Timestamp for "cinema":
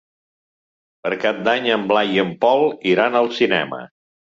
3.43-3.89